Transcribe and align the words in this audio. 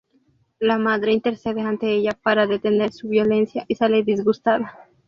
La 0.57 0.79
madre 0.79 1.13
intercede 1.13 1.61
ante 1.61 1.93
ella 1.93 2.17
para 2.23 2.47
detener 2.47 2.91
su 2.91 3.07
violencia, 3.07 3.65
y 3.67 3.75
sale 3.75 4.01
disgustada. 4.01 4.89